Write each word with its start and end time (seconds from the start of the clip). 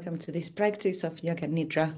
Welcome 0.00 0.18
to 0.20 0.32
this 0.32 0.48
practice 0.48 1.04
of 1.04 1.22
Yoga 1.22 1.46
Nidra. 1.46 1.92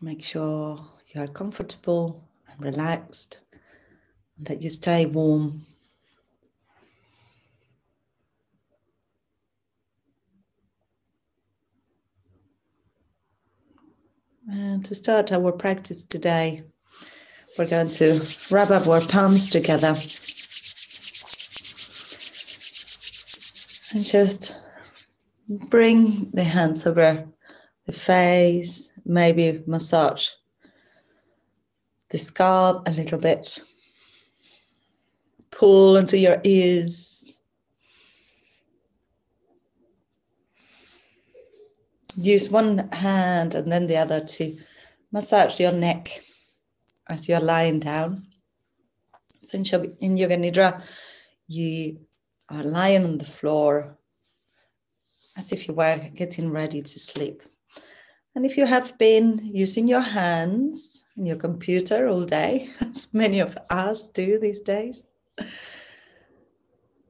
Make 0.00 0.22
sure 0.22 0.78
you 1.12 1.20
are 1.20 1.26
comfortable 1.26 2.24
and 2.48 2.64
relaxed 2.64 3.40
and 4.38 4.46
that 4.46 4.62
you 4.62 4.70
stay 4.70 5.04
warm. 5.04 5.66
And 14.50 14.82
to 14.86 14.94
start 14.94 15.30
our 15.30 15.52
practice 15.52 16.04
today, 16.04 16.62
we're 17.58 17.68
going 17.68 17.90
to 17.90 18.18
rub 18.50 18.70
up 18.70 18.86
our 18.86 19.02
palms 19.02 19.50
together 19.50 19.94
and 23.92 24.04
just 24.04 24.60
bring 25.68 26.30
the 26.32 26.44
hands 26.44 26.86
over 26.86 27.26
the 27.86 27.92
face, 27.92 28.92
maybe 29.04 29.62
massage 29.66 30.28
the 32.10 32.18
scalp 32.18 32.86
a 32.86 32.90
little 32.90 33.18
bit. 33.18 33.62
Pull 35.50 35.96
into 35.96 36.18
your 36.18 36.40
ears. 36.44 37.40
Use 42.16 42.50
one 42.50 42.90
hand 42.92 43.54
and 43.54 43.70
then 43.70 43.86
the 43.86 43.96
other 43.96 44.20
to 44.20 44.58
massage 45.12 45.58
your 45.58 45.72
neck 45.72 46.20
as 47.08 47.28
you're 47.28 47.40
lying 47.40 47.78
down. 47.78 48.26
So 49.40 49.56
in 50.00 50.16
Yoga 50.16 50.36
Nidra, 50.36 50.84
you 51.48 52.00
are 52.50 52.64
lying 52.64 53.04
on 53.04 53.18
the 53.18 53.24
floor 53.24 53.96
as 55.36 55.52
if 55.52 55.68
you 55.68 55.74
were 55.74 56.10
getting 56.14 56.50
ready 56.50 56.82
to 56.82 56.98
sleep. 56.98 57.42
And 58.34 58.44
if 58.44 58.56
you 58.56 58.66
have 58.66 58.96
been 58.98 59.40
using 59.42 59.88
your 59.88 60.00
hands 60.00 61.06
and 61.16 61.26
your 61.26 61.36
computer 61.36 62.08
all 62.08 62.24
day, 62.24 62.70
as 62.80 63.12
many 63.14 63.40
of 63.40 63.56
us 63.70 64.10
do 64.10 64.38
these 64.38 64.60
days, 64.60 65.02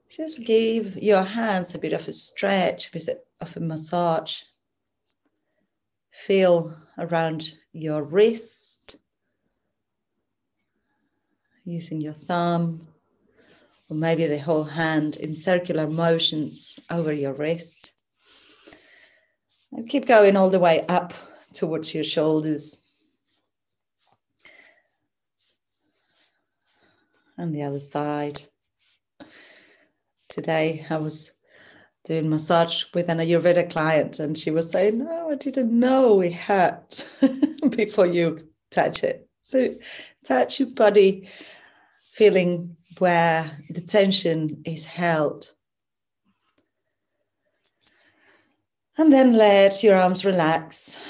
just 0.09 0.45
give 0.45 0.97
your 0.97 1.23
hands 1.23 1.75
a 1.75 1.79
bit 1.79 1.93
of 1.93 2.09
a 2.09 2.13
stretch, 2.13 2.89
a 2.89 2.93
bit 2.93 3.09
of 3.41 3.57
a 3.57 3.61
massage. 3.61 4.43
Feel 6.11 6.77
around 6.99 7.55
your 7.73 8.03
wrist, 8.05 8.97
using 11.65 12.01
your 12.01 12.13
thumb, 12.13 12.90
or 13.91 13.97
maybe 13.97 14.25
the 14.27 14.39
whole 14.39 14.65
hand 14.65 15.17
in 15.17 15.35
circular 15.35 15.89
motions 15.89 16.79
over 16.91 17.13
your 17.13 17.33
wrist. 17.33 17.93
And 19.73 19.89
keep 19.89 20.07
going 20.07 20.37
all 20.37 20.49
the 20.49 20.61
way 20.61 20.87
up 20.89 21.13
towards 21.53 21.93
your 21.95 22.05
shoulders. 22.05 22.81
And 27.37 27.55
the 27.55 27.63
other 27.63 27.81
side. 27.81 28.43
Today 30.29 30.87
I 30.89 30.97
was 30.97 31.33
doing 32.05 32.31
massage 32.31 32.85
with 32.95 33.09
an 33.09 33.19
Ayurveda 33.19 33.71
client, 33.71 34.21
and 34.21 34.39
she 34.39 34.51
was 34.51 34.71
saying, 34.71 34.99
No, 34.99 35.31
I 35.31 35.35
didn't 35.35 35.77
know 35.77 36.21
it 36.21 36.33
hurt 36.33 37.09
before 37.71 38.07
you 38.07 38.49
touch 38.71 39.03
it. 39.03 39.29
So 39.43 39.75
touch 40.27 40.61
your 40.61 40.71
body, 40.71 41.29
feeling 42.21 42.77
where 42.99 43.51
the 43.71 43.81
tension 43.81 44.61
is 44.67 44.85
held. 44.85 45.55
And 48.99 49.11
then 49.11 49.39
let 49.39 49.83
your 49.83 49.97
arms 49.97 50.27
relax. 50.27 51.01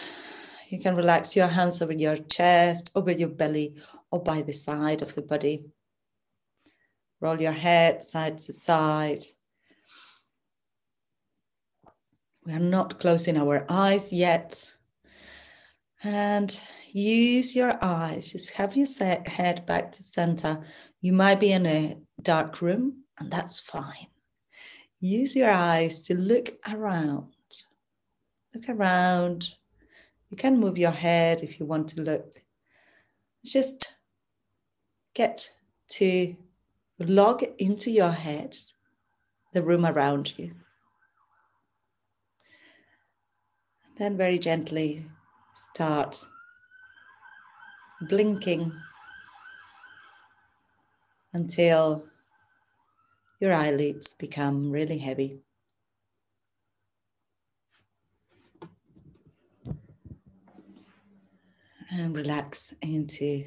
You 0.68 0.78
can 0.78 0.94
relax 0.94 1.34
your 1.34 1.48
hands 1.48 1.82
over 1.82 1.92
your 1.92 2.16
chest, 2.16 2.92
over 2.94 3.10
your 3.10 3.28
belly, 3.28 3.74
or 4.12 4.22
by 4.22 4.42
the 4.42 4.52
side 4.52 5.02
of 5.02 5.12
the 5.16 5.22
body. 5.22 5.64
Roll 7.20 7.40
your 7.40 7.58
head 7.66 8.04
side 8.04 8.38
to 8.38 8.52
side. 8.52 9.24
We 12.46 12.52
are 12.52 12.60
not 12.76 13.00
closing 13.00 13.36
our 13.36 13.66
eyes 13.68 14.12
yet. 14.12 14.76
And 16.02 16.58
use 16.92 17.54
your 17.54 17.78
eyes, 17.82 18.32
just 18.32 18.54
have 18.54 18.74
your 18.74 18.86
head 19.26 19.66
back 19.66 19.92
to 19.92 20.02
center. 20.02 20.62
You 21.02 21.12
might 21.12 21.38
be 21.38 21.52
in 21.52 21.66
a 21.66 21.98
dark 22.22 22.62
room, 22.62 23.04
and 23.18 23.30
that's 23.30 23.60
fine. 23.60 24.06
Use 24.98 25.36
your 25.36 25.50
eyes 25.50 26.00
to 26.02 26.14
look 26.14 26.54
around. 26.68 27.32
Look 28.54 28.68
around. 28.68 29.50
You 30.30 30.36
can 30.36 30.58
move 30.58 30.78
your 30.78 30.90
head 30.90 31.42
if 31.42 31.60
you 31.60 31.66
want 31.66 31.88
to 31.88 32.02
look. 32.02 32.42
Just 33.44 33.94
get 35.14 35.50
to 35.90 36.34
log 36.98 37.44
into 37.58 37.90
your 37.90 38.12
head 38.12 38.56
the 39.52 39.62
room 39.62 39.84
around 39.84 40.38
you. 40.38 40.52
Then, 43.96 44.16
very 44.16 44.38
gently, 44.38 45.04
start 45.74 46.24
blinking 48.02 48.72
until 51.32 52.04
your 53.40 53.52
eyelids 53.52 54.14
become 54.14 54.70
really 54.70 54.98
heavy. 54.98 55.40
and 61.92 62.16
relax 62.16 62.72
into 62.82 63.44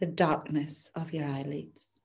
the 0.00 0.06
darkness 0.06 0.90
of 0.96 1.12
your 1.12 1.24
eyelids. 1.24 1.97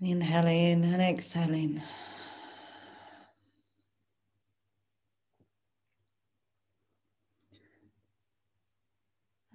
Inhaling 0.00 0.84
and 0.84 1.02
exhaling. 1.02 1.82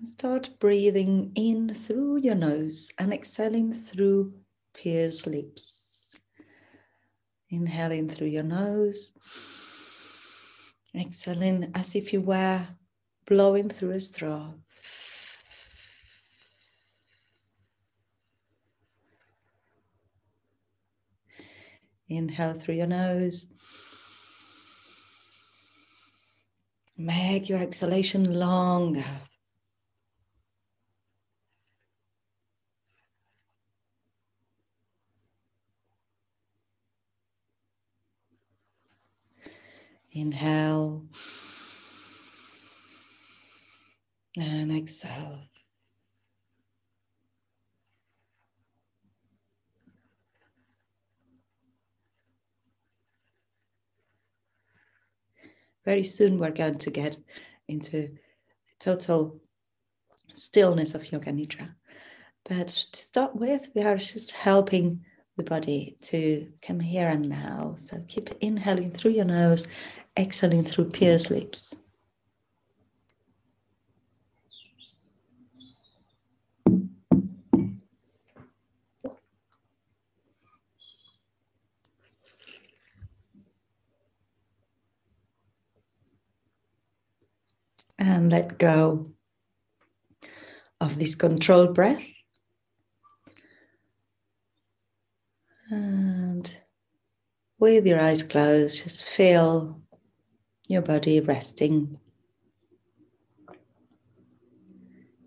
Start 0.04 0.50
breathing 0.60 1.32
in 1.36 1.74
through 1.74 2.18
your 2.18 2.36
nose 2.36 2.92
and 3.00 3.14
exhaling 3.14 3.74
through 3.74 4.34
pierced 4.74 5.28
lips. 5.28 6.14
Inhaling 7.50 8.10
through 8.10 8.28
your 8.28 8.44
nose. 8.44 9.14
Exhaling 10.94 11.72
as 11.74 11.96
if 11.96 12.12
you 12.12 12.20
were 12.20 12.68
blowing 13.26 13.70
through 13.70 13.92
a 13.92 14.02
straw. 14.02 14.52
Inhale 22.08 22.54
through 22.54 22.76
your 22.76 22.88
nose. 22.88 23.48
Make 26.98 27.50
your 27.50 27.60
exhalation 27.60 28.40
longer. 28.40 29.04
Inhale 40.12 41.06
and 44.38 44.72
exhale. 44.72 45.53
Very 55.86 56.04
soon, 56.04 56.38
we're 56.38 56.52
going 56.52 56.78
to 56.78 56.92
get 56.92 57.18
into 57.68 58.18
total 58.80 59.40
stillness 60.34 60.96
of 60.96 61.12
Yoga 61.12 61.32
Nidra. 61.32 61.70
But 62.46 62.68
to 62.68 63.02
start 63.02 63.36
with, 63.36 63.70
we 63.76 63.84
are 63.84 63.98
just 63.98 64.32
helping 64.32 65.04
the 65.38 65.44
body 65.44 65.98
to 66.02 66.48
come 66.62 66.80
here 66.80 67.08
and 67.08 67.28
now. 67.28 67.76
So 67.78 68.04
keep 68.08 68.30
inhaling 68.42 68.92
through 68.92 69.12
your 69.12 69.26
nose 69.26 69.68
exhaling 70.18 70.64
through 70.64 70.90
pierced 70.92 71.32
lips. 71.32 71.76
And 88.06 88.34
let 88.34 88.58
go 88.58 89.06
of 90.82 91.00
this 91.00 91.16
controlled 91.16 91.74
breath. 91.74 92.06
And 95.70 96.54
with 97.60 97.88
your 97.88 98.02
eyes 98.02 98.22
closed, 98.22 98.84
just 98.84 99.06
feel 99.06 99.80
your 100.68 100.82
body 100.82 101.22
resting. 101.22 101.98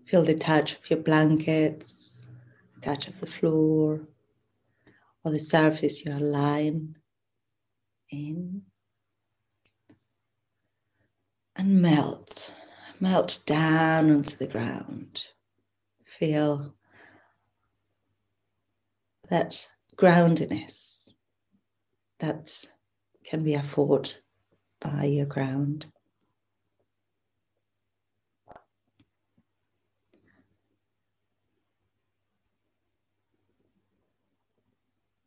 Feel 0.05 0.23
the 0.23 0.35
touch 0.35 0.73
of 0.73 0.87
your 0.87 0.99
blankets, 0.99 2.27
the 2.75 2.81
touch 2.81 3.07
of 3.07 3.19
the 3.19 3.25
floor, 3.25 4.07
or 5.23 5.31
the 5.31 5.39
surface 5.39 6.05
you're 6.05 6.19
lying 6.19 6.95
in. 8.11 8.61
And 11.55 11.81
melt, 11.81 12.53
melt 12.99 13.39
down 13.45 14.11
onto 14.11 14.35
the 14.37 14.47
ground. 14.47 15.23
Feel 16.05 16.73
that 19.29 19.67
groundiness 19.95 21.13
that 22.19 22.63
can 23.25 23.43
be 23.43 23.53
afforded 23.53 24.15
by 24.79 25.03
your 25.03 25.25
ground. 25.25 25.85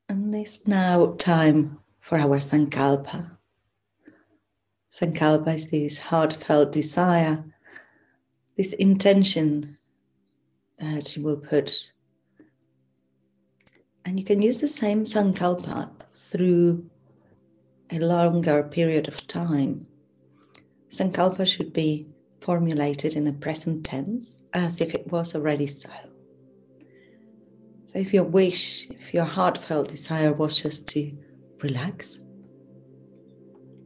And 0.09 0.35
it's 0.35 0.67
now 0.67 1.15
time 1.19 1.79
for 2.01 2.19
our 2.19 2.39
Sankalpa. 2.39 3.31
Sankalpa 4.91 5.55
is 5.55 5.71
this 5.71 5.99
heartfelt 5.99 6.73
desire, 6.73 7.45
this 8.61 8.75
intention 8.75 9.79
that 10.79 11.17
you 11.17 11.23
will 11.23 11.39
put. 11.39 11.93
And 14.05 14.19
you 14.21 14.25
can 14.27 14.43
use 14.43 14.61
the 14.61 14.69
same 14.69 15.05
Sankalpa 15.05 15.91
through 16.13 16.85
a 17.89 17.99
longer 18.01 18.63
period 18.65 19.09
of 19.09 19.27
time. 19.27 19.87
Sankalpa 20.91 21.47
should 21.47 21.73
be 21.73 22.07
formulated 22.43 23.15
in 23.17 23.27
a 23.29 23.33
present 23.33 23.87
tense 23.87 24.47
as 24.53 24.83
if 24.83 24.95
it 24.95 25.11
was 25.11 25.35
already 25.35 25.67
so. 25.67 25.89
So, 27.87 27.99
if 27.99 28.13
your 28.13 28.25
wish, 28.25 28.91
if 28.91 29.15
your 29.15 29.25
heartfelt 29.25 29.89
desire 29.89 30.35
was 30.35 30.61
just 30.61 30.87
to 30.89 31.11
relax, 31.63 32.25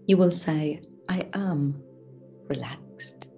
you 0.09 0.17
will 0.17 0.33
say, 0.33 0.83
I 1.09 1.29
am 1.33 1.81
relaxed. 2.49 3.34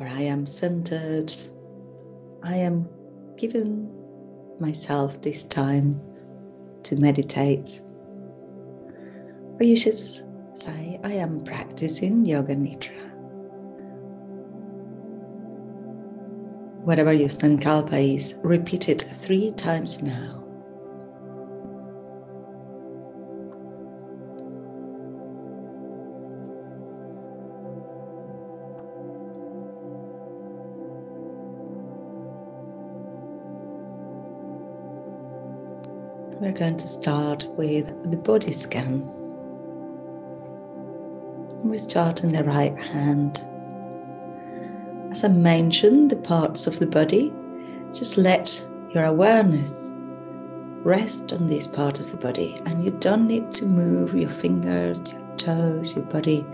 Or 0.00 0.06
I 0.06 0.22
am 0.22 0.46
centered. 0.46 1.34
I 2.42 2.56
am 2.56 2.88
giving 3.36 3.90
myself 4.60 5.20
this 5.22 5.44
time 5.44 6.00
to 6.84 6.96
meditate. 6.96 7.80
Or 9.58 9.64
you 9.64 9.74
should 9.76 9.98
say, 9.98 11.00
I 11.02 11.12
am 11.12 11.40
practicing 11.40 12.24
Yoga 12.24 12.54
Nidra. 12.54 12.94
Whatever 16.84 17.12
your 17.12 17.28
Sankalpa 17.28 18.16
is, 18.16 18.38
repeat 18.42 18.88
it 18.88 19.02
three 19.12 19.50
times 19.52 20.02
now. 20.02 20.47
Going 36.58 36.76
to 36.76 36.88
start 36.88 37.46
with 37.56 37.86
the 38.10 38.16
body 38.16 38.50
scan. 38.50 39.08
We 41.62 41.78
start 41.78 42.24
in 42.24 42.32
the 42.32 42.42
right 42.42 42.76
hand. 42.76 43.40
As 45.12 45.22
I 45.22 45.28
mentioned, 45.28 46.10
the 46.10 46.16
parts 46.16 46.66
of 46.66 46.80
the 46.80 46.86
body, 46.86 47.32
just 47.92 48.18
let 48.18 48.66
your 48.92 49.04
awareness 49.04 49.92
rest 50.82 51.32
on 51.32 51.46
this 51.46 51.68
part 51.68 52.00
of 52.00 52.10
the 52.10 52.16
body, 52.16 52.60
and 52.66 52.84
you 52.84 52.90
don't 52.90 53.28
need 53.28 53.52
to 53.52 53.64
move 53.64 54.14
your 54.14 54.28
fingers, 54.28 55.00
your 55.08 55.36
toes, 55.36 55.94
your 55.94 56.06
body. 56.06 56.44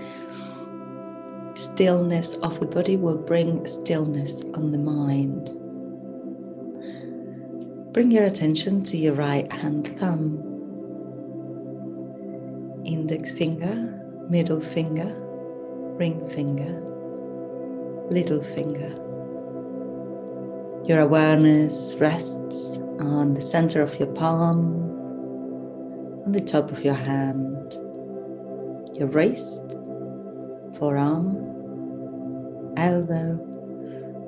Stillness 1.54 2.36
of 2.38 2.60
the 2.60 2.66
body 2.66 2.96
will 2.96 3.18
bring 3.18 3.66
stillness 3.66 4.42
on 4.52 4.70
the 4.70 4.78
mind. 4.78 5.58
Bring 7.94 8.10
your 8.10 8.24
attention 8.24 8.82
to 8.86 8.96
your 8.96 9.14
right 9.14 9.50
hand 9.52 9.86
thumb, 9.98 10.40
index 12.84 13.30
finger, 13.30 14.02
middle 14.28 14.60
finger, 14.60 15.14
ring 15.96 16.28
finger, 16.30 16.82
little 18.10 18.42
finger. 18.42 18.88
Your 20.88 21.02
awareness 21.02 21.94
rests 22.00 22.78
on 22.98 23.34
the 23.34 23.40
center 23.40 23.80
of 23.80 23.94
your 24.00 24.08
palm, 24.08 24.74
on 26.26 26.32
the 26.32 26.40
top 26.40 26.72
of 26.72 26.82
your 26.84 26.94
hand, 26.94 27.74
your 28.98 29.06
wrist, 29.06 29.76
forearm, 30.80 31.36
elbow, 32.76 33.38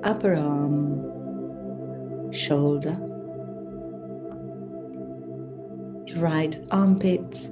upper 0.03 0.35
arm, 0.35 1.03
shoulder 2.31 2.97
right 6.17 6.57
armpit, 6.71 7.49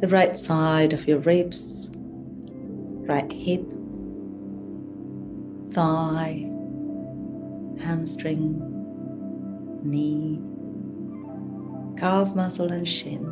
the 0.00 0.08
right 0.08 0.36
side 0.36 0.92
of 0.92 1.06
your 1.06 1.18
ribs, 1.18 1.90
right 1.94 3.30
hip, 3.32 3.64
thigh, 5.72 6.48
hamstring, 7.80 8.60
knee, 9.82 10.40
calf 11.98 12.34
muscle 12.34 12.72
and 12.72 12.88
shin, 12.88 13.24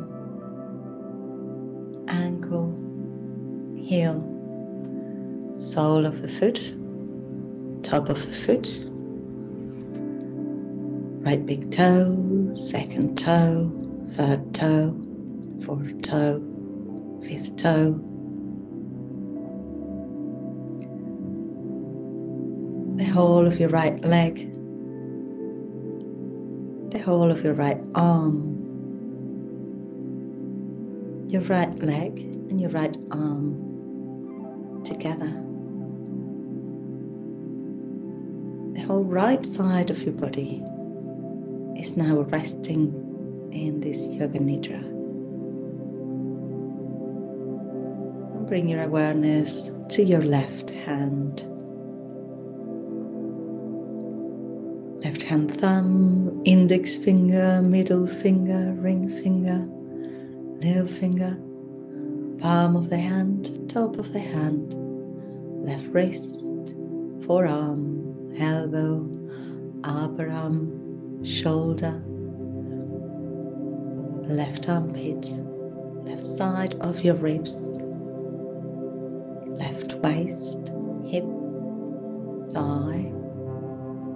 ankle, 2.07 2.73
heel, 3.77 4.21
sole 5.55 6.05
of 6.05 6.21
the 6.21 6.27
foot, 6.27 6.59
top 7.83 8.09
of 8.09 8.25
the 8.25 8.33
foot, 8.33 8.90
right 11.21 11.45
big 11.45 11.71
toe, 11.71 12.49
second 12.51 13.15
toe, 13.15 13.71
third 14.09 14.53
toe, 14.55 14.99
fourth 15.63 16.01
toe, 16.01 16.41
fifth 17.23 17.55
toe. 17.57 17.93
The 22.97 23.05
whole 23.05 23.45
of 23.45 23.59
your 23.59 23.69
right 23.69 24.03
leg, 24.03 24.51
the 26.89 26.99
whole 26.99 27.29
of 27.29 27.43
your 27.43 27.53
right 27.53 27.79
arm, 27.93 28.57
your 31.29 31.43
right 31.43 31.77
leg 31.83 32.19
and 32.49 32.59
your 32.59 32.71
right 32.71 32.97
arm 33.11 34.81
together. 34.83 35.29
The 38.73 38.81
whole 38.87 39.03
right 39.03 39.45
side 39.45 39.91
of 39.91 40.01
your 40.01 40.13
body 40.13 40.63
is 41.91 41.97
now 41.97 42.21
resting 42.29 42.87
in 43.51 43.81
this 43.81 44.05
Yoga 44.05 44.39
Nidra. 44.39 44.81
And 48.35 48.47
bring 48.47 48.69
your 48.69 48.83
awareness 48.83 49.71
to 49.89 50.01
your 50.01 50.21
left 50.21 50.69
hand. 50.69 51.45
Left 55.03 55.21
hand 55.21 55.51
thumb, 55.59 56.41
index 56.45 56.95
finger, 56.95 57.61
middle 57.61 58.07
finger, 58.07 58.73
ring 58.77 59.09
finger, 59.09 59.67
little 60.65 60.87
finger, 60.87 61.35
palm 62.39 62.77
of 62.77 62.89
the 62.89 62.99
hand, 62.99 63.69
top 63.69 63.97
of 63.97 64.13
the 64.13 64.19
hand, 64.19 64.75
left 65.67 65.87
wrist, 65.87 66.73
forearm, 67.25 68.33
elbow, 68.39 69.09
upper 69.83 70.29
arm, 70.29 70.80
shoulder, 71.23 72.01
left 74.27 74.67
armpit, 74.69 75.29
left 76.05 76.21
side 76.21 76.73
of 76.81 77.01
your 77.01 77.15
ribs, 77.15 77.79
left 79.45 79.93
waist, 79.95 80.73
hip, 81.05 81.25
thigh, 82.53 83.11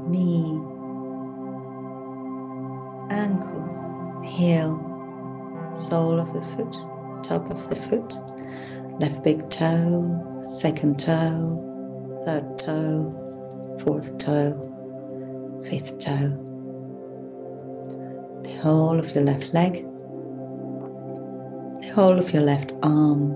knee, 0.08 0.60
ankle, 3.12 4.22
heel, 4.24 4.82
sole 5.76 6.20
of 6.20 6.34
the 6.34 6.42
foot, 6.56 6.76
top 7.24 7.50
of 7.52 7.70
the 7.70 7.76
foot, 7.76 8.14
left 9.00 9.24
big 9.24 9.48
toe, 9.50 10.42
second 10.42 11.00
toe, 11.00 11.62
third 12.26 12.58
toe, 12.58 13.78
fourth 13.84 14.18
toe, 14.18 14.72
fifth 15.70 16.00
toe, 16.00 16.45
the 18.46 18.56
whole 18.58 19.00
of 19.00 19.16
your 19.16 19.24
left 19.24 19.54
leg, 19.56 19.84
the 21.82 21.92
whole 21.96 22.20
of 22.20 22.32
your 22.32 22.44
left 22.44 22.74
arm, 22.84 23.32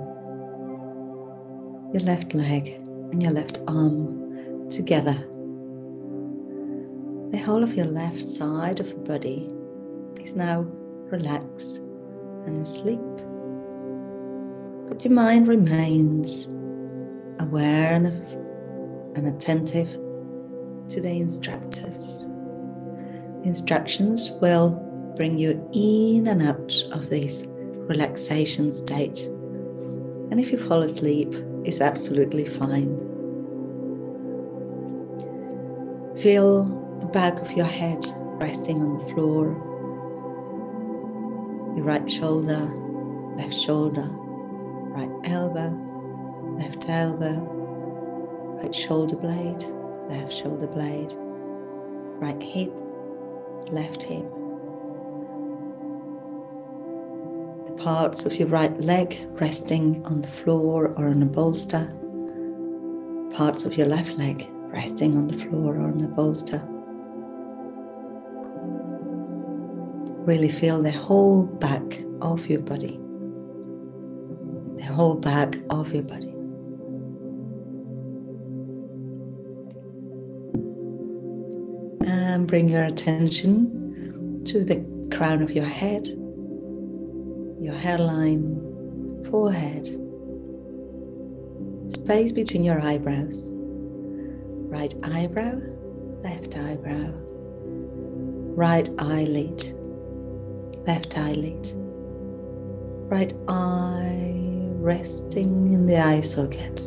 your 1.91 2.03
left 2.03 2.35
leg, 2.35 2.75
and 3.11 3.23
your 3.23 3.31
left 3.31 3.57
arm 3.67 4.69
together. 4.69 5.15
The 7.31 7.41
whole 7.43 7.63
of 7.63 7.73
your 7.73 7.87
left 7.87 8.21
side 8.21 8.79
of 8.79 8.87
your 8.89 8.99
body 8.99 9.49
is 10.21 10.35
now 10.35 10.61
relaxed 11.09 11.77
and 12.45 12.59
asleep. 12.59 12.99
But 14.89 15.03
your 15.03 15.13
mind 15.13 15.47
remains 15.47 16.47
aware 17.39 17.93
and, 17.93 18.05
and 19.17 19.27
attentive 19.27 19.89
to 20.89 21.01
the 21.01 21.19
instructors. 21.19 22.27
Instructions 23.43 24.37
will 24.39 24.85
bring 25.19 25.37
you 25.37 25.69
in 25.73 26.27
and 26.27 26.41
out 26.41 26.73
of 26.93 27.09
this 27.09 27.43
relaxation 27.89 28.71
state. 28.71 29.19
And 30.31 30.39
if 30.39 30.49
you 30.49 30.57
fall 30.57 30.81
asleep, 30.81 31.35
it's 31.65 31.81
absolutely 31.81 32.45
fine. 32.45 32.97
Feel 36.23 36.63
the 37.01 37.07
back 37.07 37.37
of 37.41 37.51
your 37.51 37.65
head 37.65 38.01
resting 38.39 38.81
on 38.81 38.93
the 38.93 39.13
floor, 39.13 39.47
your 41.75 41.83
right 41.83 42.09
shoulder, 42.09 42.61
left 43.35 43.57
shoulder, 43.57 44.07
right 44.07 45.11
elbow, 45.25 45.69
left 46.57 46.87
elbow, 46.87 47.35
right 48.63 48.73
shoulder 48.73 49.17
blade, 49.17 49.65
left 50.07 50.31
shoulder 50.31 50.67
blade, 50.67 51.13
right 52.21 52.41
hip, 52.41 52.71
left 53.69 54.01
hip. 54.03 54.23
Parts 57.79 58.25
of 58.25 58.35
your 58.35 58.47
right 58.47 58.79
leg 58.81 59.25
resting 59.31 60.05
on 60.05 60.21
the 60.21 60.27
floor 60.27 60.93
or 60.97 61.09
on 61.09 61.21
a 61.23 61.25
bolster, 61.25 61.85
parts 63.35 63.65
of 63.65 63.75
your 63.75 63.87
left 63.87 64.11
leg 64.17 64.47
resting 64.71 65.17
on 65.17 65.27
the 65.27 65.37
floor 65.37 65.75
or 65.75 65.87
on 65.87 66.01
a 66.01 66.07
bolster. 66.07 66.61
Really 70.25 70.49
feel 70.49 70.81
the 70.81 70.91
whole 70.91 71.43
back 71.43 72.03
of 72.21 72.47
your 72.47 72.59
body 72.59 72.99
the 74.79 74.85
whole 74.85 75.15
back 75.15 75.57
of 75.69 75.91
your 75.93 76.03
body. 76.03 76.33
And 82.09 82.47
bring 82.47 82.69
your 82.69 82.85
attention 82.85 84.43
to 84.45 84.63
the 84.63 84.77
crown 85.13 85.41
of 85.41 85.51
your 85.51 85.65
head, 85.65 86.07
your 87.59 87.75
hairline, 87.75 89.25
forehead, 89.29 89.85
space 91.91 92.31
between 92.31 92.63
your 92.63 92.81
eyebrows, 92.81 93.51
right 93.53 94.93
eyebrow, 95.03 95.59
left 96.23 96.57
eyebrow, 96.57 97.11
right 98.55 98.89
eyelid, 98.97 99.73
left 100.87 101.17
eyelid, 101.17 101.69
right 103.09 103.33
eye 103.49 104.39
resting 104.79 105.73
in 105.73 105.85
the 105.85 105.97
eye 105.97 106.21
socket. 106.21 106.81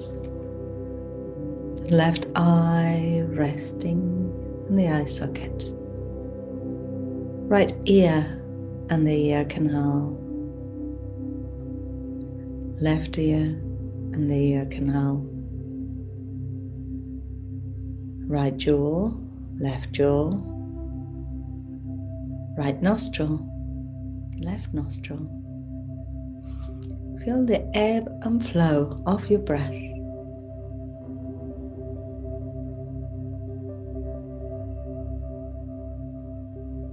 Left 1.91 2.27
eye 2.35 3.23
resting 3.27 4.01
in 4.69 4.77
the 4.77 4.89
eye 4.89 5.05
socket. 5.05 5.71
Right 7.49 7.73
ear 7.85 8.43
and 8.89 9.07
the 9.07 9.29
ear 9.29 9.45
canal. 9.45 10.22
Left 12.81 13.19
ear 13.19 13.45
and 14.13 14.31
the 14.31 14.53
ear 14.53 14.67
canal. 14.67 15.27
Right 18.27 18.57
jaw, 18.57 19.13
left 19.59 19.93
jaw. 19.93 20.31
Right 22.57 22.83
nostril, 22.83 23.41
left 24.41 24.73
nostril 24.75 25.43
Feel 27.25 27.45
the 27.47 27.65
ebb 27.77 28.09
and 28.23 28.45
flow 28.45 29.01
of 29.07 29.31
your 29.31 29.39
breath. 29.39 29.71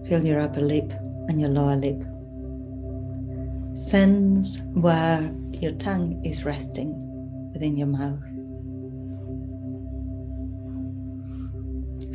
Feel 0.08 0.24
your 0.24 0.40
upper 0.40 0.62
lip 0.62 0.94
and 1.30 1.42
your 1.42 1.50
lower 1.50 1.76
lip. 1.76 2.00
Sense 3.76 4.62
where 4.76 5.32
your 5.62 5.74
tongue 5.74 6.24
is 6.26 6.46
resting 6.46 7.52
within 7.54 7.76
your 7.76 7.88
mouth. 7.88 8.24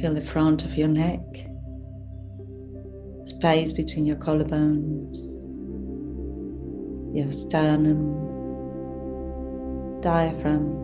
Feel 0.01 0.15
the 0.15 0.21
front 0.23 0.65
of 0.65 0.77
your 0.77 0.89
neck, 0.89 1.21
space 3.25 3.71
between 3.71 4.07
your 4.07 4.17
collarbones. 4.17 5.31
Your 7.15 7.29
sternum, 7.29 8.13
diaphragm, 10.01 10.81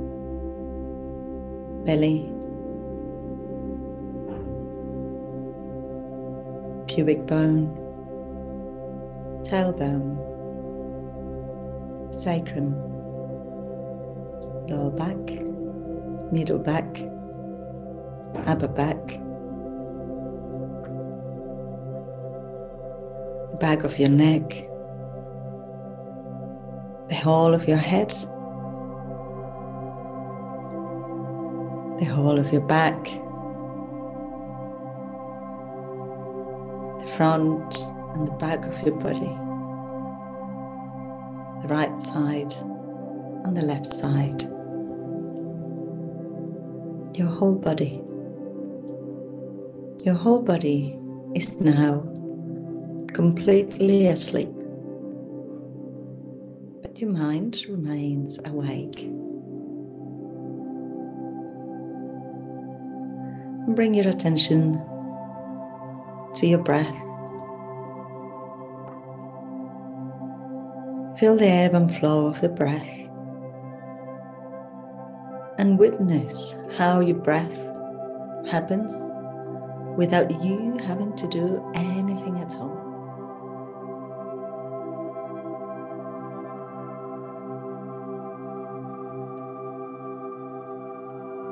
belly, 1.85 2.31
pubic 6.87 7.27
bone, 7.27 7.75
tailbone, 9.45 10.30
sacrum, 12.11 12.75
lower 14.69 14.91
back, 14.91 15.17
middle 16.33 16.59
back, 16.59 17.03
upper 18.47 18.69
back, 18.69 19.07
the 23.51 23.57
back 23.59 23.85
of 23.85 23.99
your 23.99 24.09
neck, 24.09 24.49
the 27.09 27.15
whole 27.15 27.55
of 27.55 27.69
your 27.69 27.77
head, 27.77 28.11
the 32.01 32.07
whole 32.07 32.39
of 32.39 32.53
your 32.53 32.63
back, 32.63 33.03
the 37.01 37.07
front 37.17 37.87
and 38.15 38.27
the 38.27 38.33
back 38.33 38.65
of 38.67 38.81
your 38.83 38.95
body, 38.97 39.37
right 41.71 41.99
side 41.99 42.53
and 43.45 43.57
the 43.57 43.63
left 43.63 43.87
side, 43.87 44.43
your 47.17 47.29
whole 47.29 47.55
body. 47.55 48.03
Your 50.05 50.15
whole 50.15 50.43
body 50.43 50.99
is 51.35 51.61
now 51.61 52.01
completely 53.13 54.07
asleep 54.09 54.51
but 56.91 57.01
your 57.01 57.11
mind 57.11 57.65
remains 57.69 58.39
awake. 58.47 59.09
Bring 63.77 63.95
your 63.95 64.09
attention 64.09 64.75
to 66.35 66.47
your 66.47 66.59
breath. 66.59 67.01
Feel 71.21 71.37
the 71.37 71.47
ebb 71.47 71.75
and 71.75 71.95
flow 71.95 72.29
of 72.29 72.41
the 72.41 72.49
breath 72.49 72.89
and 75.59 75.79
witness 75.79 76.57
how 76.79 77.01
your 77.01 77.19
breath 77.19 77.59
happens 78.51 78.99
without 79.99 80.31
you 80.43 80.79
having 80.79 81.15
to 81.17 81.29
do 81.29 81.63
anything 81.75 82.39
at 82.39 82.57
all. 82.57 82.75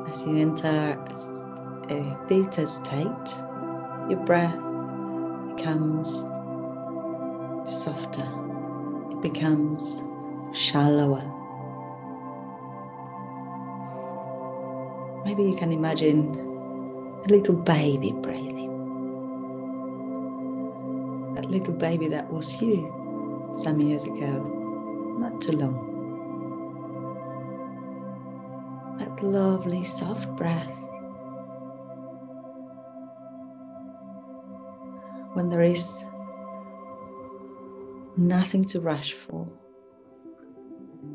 As 0.08 0.26
you 0.26 0.38
enter 0.38 0.98
a 1.90 2.26
theta 2.26 2.66
state, 2.66 3.34
your 4.08 4.25
breath 4.25 4.62
becomes 5.54 6.22
softer, 7.70 8.48
becomes 9.20 10.02
shallower. 10.52 11.25
Maybe 15.25 15.42
you 15.42 15.56
can 15.56 15.72
imagine 15.72 16.34
a 17.25 17.28
little 17.28 17.54
baby 17.54 18.12
breathing. 18.12 18.75
That 21.34 21.50
little 21.50 21.75
baby 21.75 22.08
that 22.08 22.32
was 22.32 22.60
you 22.62 23.52
some 23.62 23.80
years 23.80 24.04
ago, 24.04 25.14
not 25.18 25.40
too 25.40 25.52
long. 25.52 25.88
that 28.98 29.22
lovely 29.22 29.84
soft 29.84 30.28
breath. 30.37 30.66
When 35.34 35.48
there 35.48 35.62
is 35.62 36.04
nothing 38.18 38.64
to 38.64 38.80
rush 38.80 39.12
for, 39.12 39.46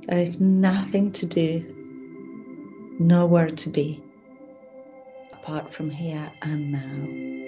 there 0.07 0.19
is 0.19 0.39
nothing 0.39 1.11
to 1.11 1.25
do, 1.25 2.95
nowhere 2.99 3.51
to 3.51 3.69
be 3.69 4.01
apart 5.33 5.73
from 5.73 5.89
here 5.89 6.31
and 6.41 6.71
now. 6.71 7.42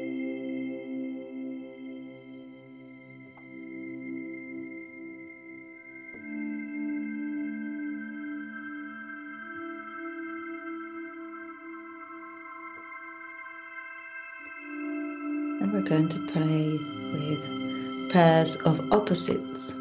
Pairs 18.16 18.56
of 18.64 18.80
opposites. 18.94 19.74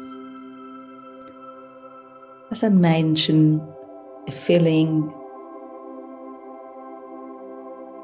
As 2.51 2.65
I 2.65 2.69
mentioned, 2.69 3.61
a 4.27 4.31
feeling, 4.33 5.09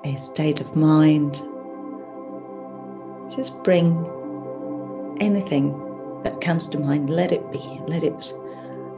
a 0.05 0.15
state 0.15 0.61
of 0.61 0.73
mind. 0.73 1.41
Just 3.35 3.61
bring 3.65 4.07
anything 5.19 5.65
that 6.23 6.39
comes 6.39 6.69
to 6.69 6.79
mind, 6.79 7.09
let 7.09 7.33
it 7.33 7.51
be, 7.51 7.81
let 7.85 8.01
it 8.01 8.33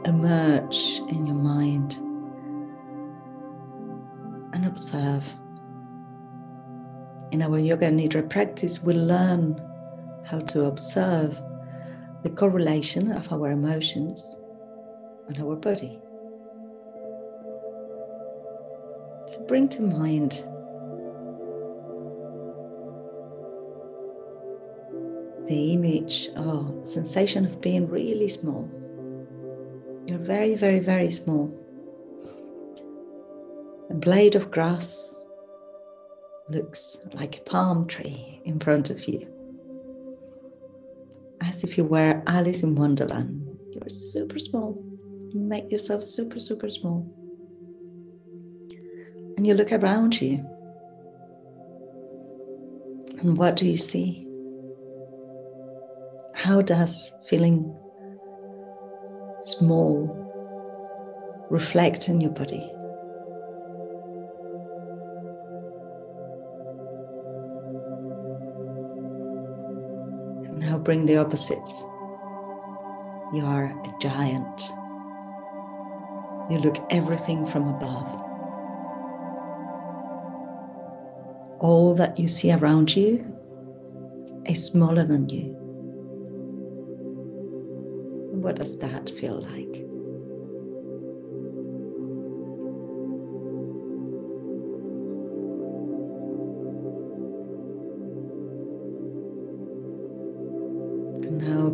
emerge 0.04 1.00
in 1.08 1.26
your 1.26 1.34
mind 1.34 1.96
and 4.52 4.66
observe 4.66 5.34
in 7.32 7.42
our 7.42 7.58
Yoga 7.58 7.90
Nidra 7.90 8.30
practice, 8.30 8.84
we 8.84 8.94
learn 8.94 9.60
how 10.24 10.38
to 10.38 10.66
observe 10.66 11.40
the 12.22 12.30
correlation 12.30 13.12
of 13.12 13.32
our 13.32 13.50
emotions 13.50 14.36
and 15.28 15.38
our 15.38 15.56
body. 15.56 15.98
So 19.26 19.44
bring 19.46 19.68
to 19.68 19.82
mind 19.82 20.44
the 25.46 25.72
image 25.72 26.30
or 26.36 26.74
sensation 26.84 27.44
of 27.44 27.60
being 27.60 27.88
really 27.88 28.28
small. 28.28 28.70
You're 30.06 30.18
very, 30.18 30.54
very, 30.54 30.80
very 30.80 31.10
small. 31.10 31.52
A 33.90 33.94
blade 33.94 34.34
of 34.34 34.50
grass 34.50 35.24
looks 36.48 36.98
like 37.12 37.38
a 37.38 37.42
palm 37.42 37.86
tree 37.86 38.40
in 38.44 38.58
front 38.58 38.90
of 38.90 39.06
you. 39.08 39.33
As 41.46 41.62
if 41.62 41.76
you 41.76 41.84
were 41.84 42.22
Alice 42.26 42.62
in 42.62 42.74
Wonderland. 42.74 43.46
You're 43.72 43.90
super 43.90 44.38
small. 44.38 44.82
You 45.32 45.40
make 45.40 45.70
yourself 45.70 46.02
super, 46.02 46.40
super 46.40 46.70
small. 46.70 47.06
And 49.36 49.46
you 49.46 49.54
look 49.54 49.70
around 49.70 50.20
you. 50.20 50.36
And 53.20 53.36
what 53.36 53.56
do 53.56 53.68
you 53.68 53.76
see? 53.76 54.26
How 56.34 56.62
does 56.62 57.12
feeling 57.28 57.74
small 59.42 60.08
reflect 61.50 62.08
in 62.08 62.20
your 62.20 62.30
body? 62.30 62.70
Bring 70.78 71.06
the 71.06 71.16
opposites. 71.18 71.82
You 73.32 73.44
are 73.44 73.64
a 73.64 73.94
giant. 74.00 74.70
You 76.50 76.58
look 76.58 76.76
everything 76.90 77.46
from 77.46 77.68
above. 77.68 78.22
All 81.60 81.94
that 81.94 82.18
you 82.18 82.28
see 82.28 82.52
around 82.52 82.94
you 82.94 83.24
is 84.46 84.66
smaller 84.66 85.04
than 85.04 85.28
you. 85.28 85.56
What 88.40 88.56
does 88.56 88.78
that 88.78 89.10
feel 89.10 89.40
like? 89.40 89.93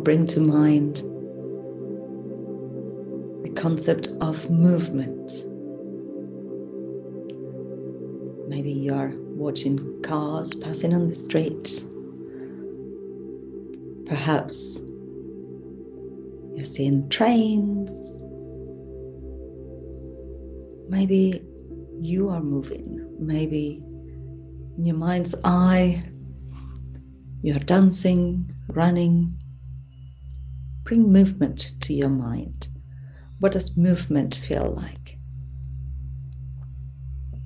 Bring 0.01 0.25
to 0.27 0.39
mind 0.39 0.97
the 3.43 3.51
concept 3.55 4.09
of 4.19 4.49
movement. 4.49 5.45
Maybe 8.49 8.71
you're 8.71 9.13
watching 9.15 10.01
cars 10.01 10.53
passing 10.55 10.93
on 10.93 11.07
the 11.07 11.15
street. 11.15 11.85
Perhaps 14.07 14.79
you're 16.55 16.63
seeing 16.63 17.07
trains. 17.09 18.21
Maybe 20.89 21.41
you 21.99 22.29
are 22.29 22.41
moving. 22.41 23.07
Maybe 23.19 23.83
in 24.77 24.85
your 24.85 24.97
mind's 24.97 25.35
eye, 25.43 26.03
you're 27.41 27.59
dancing, 27.59 28.51
running, 28.69 29.40
Bring 30.91 31.13
movement 31.13 31.71
to 31.83 31.93
your 31.93 32.09
mind. 32.09 32.67
What 33.39 33.53
does 33.53 33.77
movement 33.77 34.35
feel 34.35 34.73
like? 34.75 35.15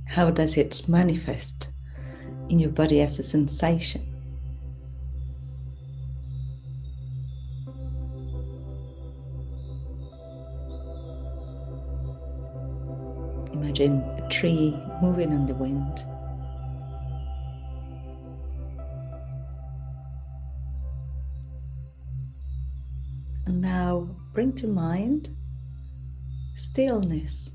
How 0.07 0.31
does 0.31 0.57
it 0.57 0.89
manifest 0.89 1.71
in 2.49 2.59
your 2.59 2.71
body 2.71 3.01
as 3.01 3.19
a 3.19 3.21
sensation? 3.21 4.01
Imagine 13.53 14.01
a 14.23 14.27
tree 14.31 14.75
moving 15.03 15.31
on 15.31 15.45
the 15.45 15.53
wind. 15.53 16.14
To 24.55 24.67
mind 24.67 25.29
stillness. 26.55 27.53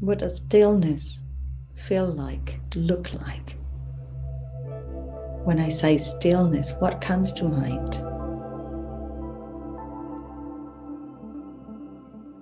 What 0.00 0.18
does 0.18 0.36
stillness 0.36 1.22
feel 1.74 2.06
like, 2.06 2.60
look 2.74 3.12
like? 3.14 3.56
When 5.44 5.58
I 5.58 5.70
say 5.70 5.96
stillness, 5.96 6.72
what 6.80 7.00
comes 7.00 7.32
to 7.34 7.44
mind? 7.44 7.92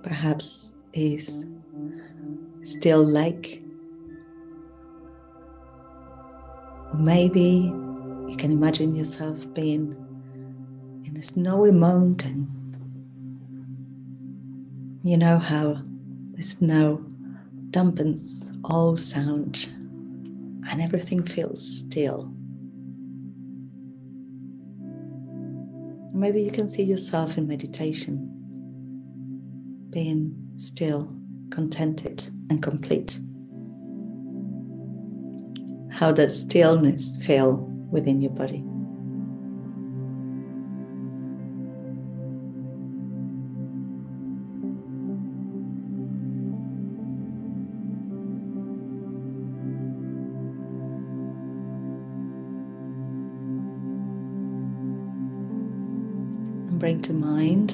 Perhaps 0.03 0.79
is 0.93 1.47
still 2.63 3.05
lake. 3.05 3.63
Or 6.93 6.99
maybe 6.99 7.73
you 8.29 8.35
can 8.37 8.51
imagine 8.51 8.97
yourself 8.97 9.39
being 9.55 10.04
in 11.05 11.17
a 11.17 11.23
snowy 11.23 11.71
mountain. 11.71 12.49
You 15.03 15.19
know 15.19 15.39
how 15.39 15.83
the 16.33 16.43
snow 16.43 17.05
dampens 17.71 18.51
all 18.65 18.97
sound 18.97 19.69
and 20.71 20.81
everything 20.81 21.23
feels 21.23 21.63
still. 21.63 22.33
Maybe 26.15 26.43
you 26.43 26.51
can 26.51 26.69
see 26.69 26.85
yourself 26.85 27.37
in 27.37 27.47
meditation, 27.47 28.31
being 29.91 30.35
still, 30.57 31.13
contented, 31.51 32.25
and 32.49 32.63
complete. 32.63 33.19
How 35.91 36.13
does 36.13 36.41
stillness 36.41 37.23
feel 37.25 37.57
within 37.91 38.21
your 38.21 38.31
body? 38.31 38.65
Mind 57.45 57.71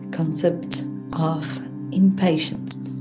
the 0.00 0.16
concept 0.16 0.84
of 1.12 1.44
impatience. 1.92 3.00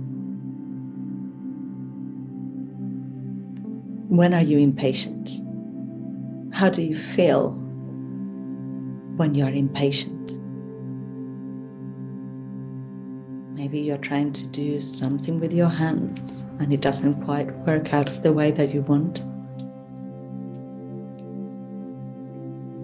When 4.10 4.34
are 4.34 4.42
you 4.42 4.60
impatient? 4.60 5.32
How 6.54 6.70
do 6.70 6.84
you 6.84 6.96
feel 6.96 7.52
when 9.18 9.34
you're 9.34 9.50
impatient? 9.50 10.32
Maybe 13.56 13.80
you're 13.80 13.98
trying 13.98 14.34
to 14.34 14.46
do 14.48 14.82
something 14.82 15.40
with 15.40 15.54
your 15.54 15.70
hands 15.70 16.46
and 16.60 16.74
it 16.74 16.82
doesn't 16.82 17.24
quite 17.24 17.52
work 17.60 17.94
out 17.94 18.08
the 18.22 18.34
way 18.34 18.52
that 18.52 18.74
you 18.74 18.82
want. 18.82 19.24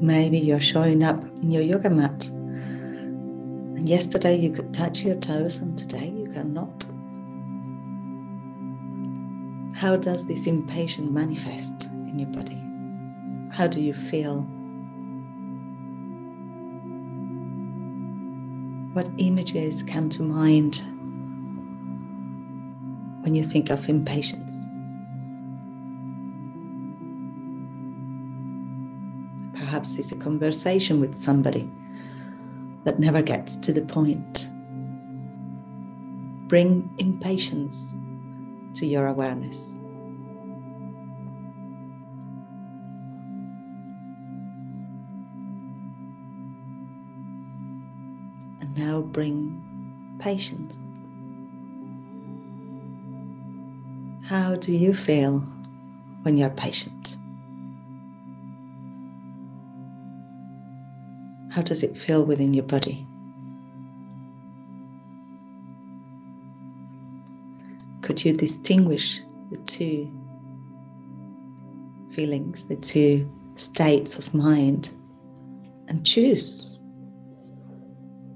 Maybe 0.02 0.40
you're 0.40 0.62
showing 0.62 1.04
up 1.04 1.22
in 1.42 1.52
your 1.52 1.62
yoga 1.62 1.90
mat 1.90 2.28
and 2.28 3.88
yesterday 3.88 4.36
you 4.38 4.50
could 4.50 4.74
touch 4.74 5.00
your 5.00 5.16
toes 5.16 5.58
and 5.58 5.78
today 5.78 6.08
you 6.08 6.32
cannot. 6.32 6.86
How 9.76 9.98
does 9.98 10.26
this 10.26 10.48
impatience 10.48 11.10
manifest 11.10 11.86
in 11.92 12.18
your 12.18 12.30
body? 12.30 12.62
How 13.54 13.68
do 13.68 13.82
you 13.82 13.94
feel? 13.94 14.42
What 18.94 19.10
images 19.18 19.84
come 19.84 20.10
to 20.12 20.24
mind 20.24 20.78
when 23.24 23.36
you 23.36 23.44
think 23.44 23.70
of 23.70 23.88
impatience? 23.90 24.68
Perhaps 29.80 29.98
it's 29.98 30.12
a 30.12 30.18
conversation 30.18 31.00
with 31.00 31.18
somebody 31.18 31.72
that 32.84 33.00
never 33.00 33.22
gets 33.22 33.56
to 33.56 33.72
the 33.72 33.82
point. 33.82 34.50
Bring 36.50 36.94
impatience 36.98 37.96
to 38.74 38.86
your 38.86 39.08
awareness. 39.08 39.76
And 48.60 48.78
now 48.78 49.00
bring 49.00 49.64
patience. 50.20 50.82
How 54.26 54.58
do 54.58 54.74
you 54.74 54.94
feel 54.94 55.40
when 56.24 56.36
you're 56.36 56.50
patient? 56.50 57.16
How 61.50 61.62
does 61.64 61.82
it 61.82 61.98
feel 61.98 62.24
within 62.24 62.54
your 62.54 62.66
body? 62.66 63.08
Could 68.02 68.24
you 68.24 68.34
distinguish 68.34 69.22
the 69.52 69.58
two 69.58 70.12
feelings, 72.12 72.66
the 72.66 72.76
two 72.76 73.32
states 73.56 74.18
of 74.18 74.34
mind, 74.34 74.92
and 75.88 76.06
choose 76.06 76.78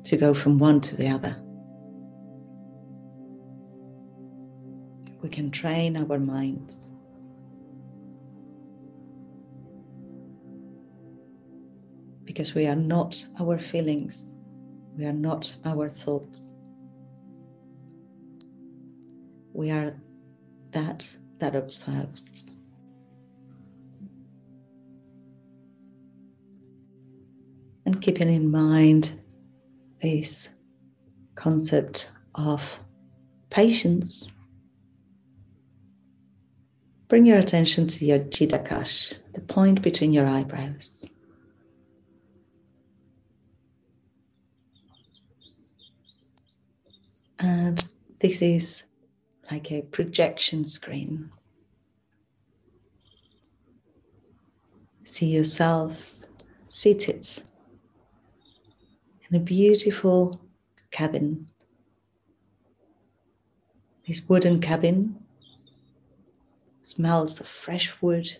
to 0.05 0.17
go 0.17 0.33
from 0.33 0.57
one 0.57 0.81
to 0.81 0.95
the 0.95 1.09
other? 1.09 1.35
We 5.21 5.29
can 5.29 5.51
train 5.51 5.97
our 5.97 6.19
minds 6.19 6.92
because 12.33 12.55
we 12.55 12.65
are 12.65 12.75
not 12.75 13.27
our 13.39 13.59
feelings, 13.59 14.31
we 14.97 15.05
are 15.05 15.13
not 15.13 15.55
our 15.65 15.87
thoughts. 15.87 16.57
We 19.53 19.69
are 19.69 19.93
that 20.71 21.15
that 21.37 21.55
observes. 21.55 22.57
And 27.85 28.01
keeping 28.01 28.33
in 28.33 28.49
mind 28.49 29.21
this 30.01 30.49
concept 31.35 32.11
of 32.33 32.79
patience, 33.51 34.31
bring 37.09 37.27
your 37.27 37.37
attention 37.37 37.85
to 37.85 38.05
your 38.07 38.19
Chidakash, 38.19 39.19
the 39.35 39.41
point 39.41 39.83
between 39.83 40.13
your 40.13 40.25
eyebrows. 40.25 41.05
And 47.43 47.83
this 48.19 48.41
is 48.41 48.83
like 49.51 49.69
a 49.69 49.81
projection 49.81 50.63
screen. 50.63 51.29
See 55.03 55.25
yourself 55.25 56.21
seated 56.67 57.27
in 59.29 59.35
a 59.35 59.43
beautiful 59.43 60.39
cabin. 60.91 61.49
This 64.07 64.21
wooden 64.29 64.61
cabin 64.61 65.17
smells 66.83 67.41
of 67.41 67.47
fresh 67.47 68.01
wood, 68.01 68.37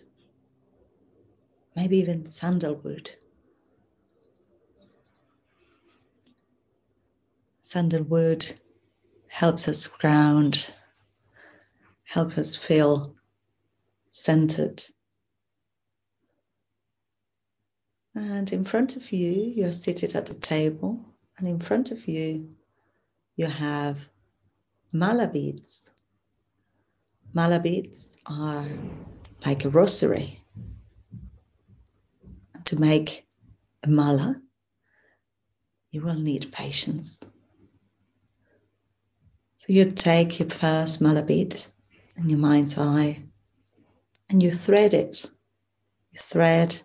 maybe 1.76 1.98
even 1.98 2.24
sandalwood. 2.24 3.10
Sandalwood 7.60 8.60
helps 9.34 9.66
us 9.66 9.88
ground, 9.88 10.70
help 12.04 12.38
us 12.38 12.54
feel 12.54 13.16
centered. 14.08 14.84
And 18.14 18.52
in 18.52 18.64
front 18.64 18.94
of 18.94 19.10
you, 19.10 19.32
you're 19.56 19.72
seated 19.72 20.14
at 20.14 20.26
the 20.26 20.34
table, 20.34 21.00
and 21.36 21.48
in 21.48 21.58
front 21.58 21.90
of 21.90 22.06
you, 22.06 22.48
you 23.34 23.46
have 23.46 24.08
mala 24.92 25.26
beads. 25.26 25.90
Mala 27.32 27.58
beads 27.58 28.16
are 28.26 28.68
like 29.44 29.64
a 29.64 29.68
rosary. 29.68 30.44
To 32.66 32.76
make 32.76 33.26
a 33.82 33.88
mala, 33.88 34.40
you 35.90 36.02
will 36.02 36.20
need 36.20 36.52
patience. 36.52 37.20
So 39.64 39.72
you 39.72 39.90
take 39.90 40.38
your 40.38 40.50
first 40.50 41.00
mala 41.00 41.22
bead 41.22 41.58
in 42.16 42.28
your 42.28 42.38
mind's 42.38 42.76
eye 42.76 43.22
and 44.28 44.42
you 44.42 44.52
thread 44.52 44.92
it. 44.92 45.24
You 46.12 46.20
thread 46.20 46.82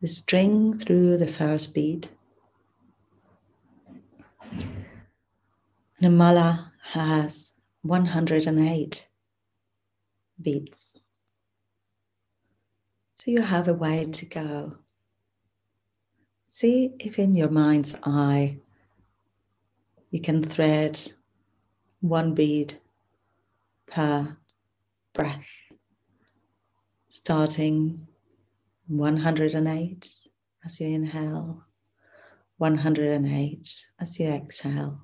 the 0.00 0.08
string 0.08 0.76
through 0.76 1.18
the 1.18 1.28
first 1.28 1.74
bead. 1.74 2.08
And 4.50 6.02
a 6.02 6.10
mala 6.10 6.72
has 6.82 7.52
108 7.82 9.08
beads. 10.42 10.98
So 13.18 13.30
you 13.30 13.40
have 13.40 13.68
a 13.68 13.74
way 13.74 14.04
to 14.04 14.26
go. 14.26 14.78
See 16.50 16.90
if 16.98 17.20
in 17.20 17.34
your 17.34 17.50
mind's 17.50 17.94
eye 18.02 18.58
you 20.10 20.20
can 20.20 20.42
thread 20.42 21.12
one 22.00 22.34
bead 22.34 22.74
per 23.86 24.36
breath, 25.12 25.48
starting 27.08 28.06
108 28.86 30.14
as 30.64 30.80
you 30.80 30.86
inhale, 30.88 31.64
108 32.58 33.86
as 34.00 34.20
you 34.20 34.28
exhale, 34.28 35.00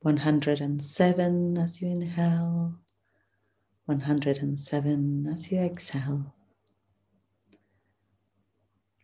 107 0.00 1.58
as 1.58 1.82
you 1.82 1.88
inhale, 1.88 2.74
107 3.84 5.28
as 5.30 5.52
you 5.52 5.60
exhale. 5.60 6.34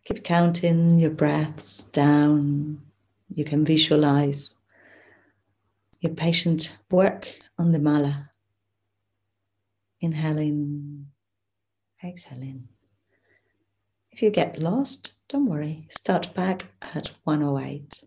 Keep 0.05 0.23
counting 0.23 0.99
your 0.99 1.11
breaths 1.11 1.83
down. 1.83 2.81
You 3.35 3.45
can 3.45 3.63
visualize 3.63 4.55
your 5.99 6.13
patient 6.13 6.77
work 6.89 7.33
on 7.57 7.71
the 7.71 7.79
mala. 7.79 8.31
Inhaling, 10.01 11.07
exhaling. 12.03 12.69
If 14.11 14.21
you 14.21 14.29
get 14.29 14.59
lost, 14.59 15.13
don't 15.27 15.45
worry, 15.45 15.87
start 15.89 16.33
back 16.33 16.65
at 16.81 17.11
108. 17.23 18.03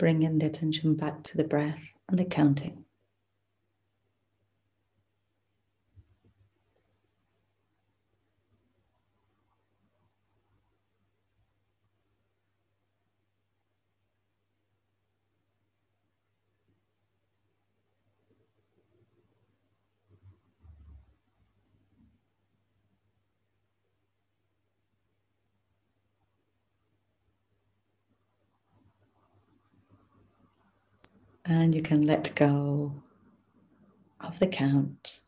Bringing 0.00 0.38
the 0.38 0.46
attention 0.46 0.94
back 0.94 1.22
to 1.22 1.36
the 1.36 1.44
breath 1.44 1.90
and 2.08 2.18
the 2.18 2.24
counting. 2.24 2.86
And 31.50 31.74
you 31.74 31.82
can 31.82 32.02
let 32.06 32.32
go 32.36 33.02
of 34.20 34.38
the 34.38 34.46
count. 34.46 35.18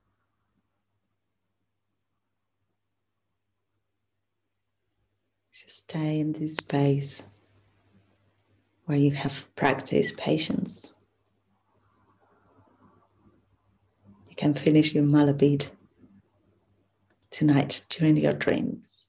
Just 5.53 5.79
stay 5.79 6.21
in 6.21 6.31
this 6.31 6.59
space 6.59 7.25
where 8.85 8.97
you 8.97 9.11
have 9.11 9.53
practiced 9.57 10.17
patience. 10.17 10.95
You 14.29 14.37
can 14.37 14.55
finish 14.55 14.95
your 14.95 15.03
mala 15.03 15.35
bead 15.35 15.67
tonight 17.31 17.85
during 17.89 18.17
your 18.17 18.35
dreams. 18.35 19.09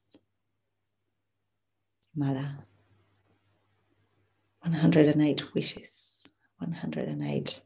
Mala. 2.16 2.64
108 4.62 5.54
wishes. 5.54 6.23
108 6.58 7.62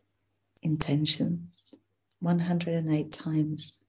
intentions, 0.63 1.75
108 2.21 3.13
times 3.13 3.85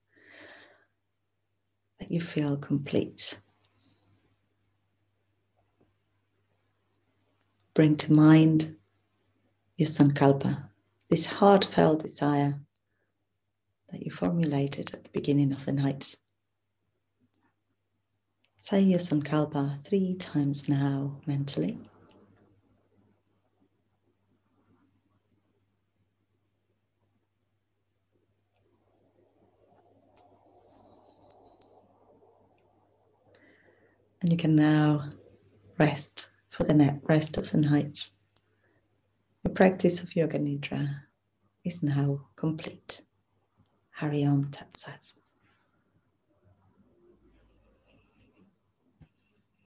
that 2.00 2.12
you 2.12 2.22
feel 2.22 2.58
complete. 2.58 3.40
Bring 7.74 7.96
to 7.98 8.14
mind 8.14 8.76
your 9.78 9.88
sankalpa, 9.88 10.70
this 11.10 11.26
heartfelt 11.26 12.02
desire 12.02 12.56
that 13.92 14.04
you 14.04 14.12
formulated 14.12 14.94
at 14.94 15.04
the 15.04 15.10
beginning 15.12 15.54
of 15.54 15.66
the 15.66 15.72
night. 15.72 16.16
Say 18.60 18.82
your 18.82 19.00
sankalpa 19.00 19.84
three 19.84 20.16
times 20.16 20.68
now 20.68 21.18
mentally. 21.26 21.80
And 34.22 34.32
you 34.32 34.38
can 34.38 34.56
now 34.56 35.10
rest 35.78 36.30
for 36.50 36.64
the 36.64 37.00
rest 37.04 37.38
of 37.38 37.50
the 37.52 37.58
night. 37.58 38.10
The 39.44 39.50
practice 39.50 40.04
of 40.04 40.16
Yoga 40.16 40.38
Nidra 40.38 40.90
is 41.64 41.82
now 41.82 42.28
complete. 42.36 43.02
Hari 43.92 44.26
Om 44.26 44.50
Tat 44.52 44.76
Sat. 44.76 45.14